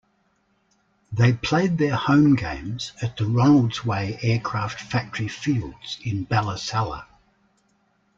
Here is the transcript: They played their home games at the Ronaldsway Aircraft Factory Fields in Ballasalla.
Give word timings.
They 1.11 1.31
played 1.33 1.77
their 1.77 1.93
home 1.95 2.35
games 2.35 2.91
at 3.03 3.17
the 3.17 3.25
Ronaldsway 3.25 4.17
Aircraft 4.23 4.81
Factory 4.81 5.27
Fields 5.27 5.99
in 6.03 6.25
Ballasalla. 6.25 7.05